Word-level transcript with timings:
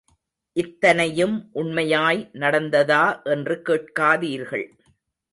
இத்தனையும் 0.55 1.35
உண்மையாய் 1.51 2.21
நடந்ததா 2.33 3.03
என்று 3.23 3.61
கேட்காதீர்கள். 3.65 4.65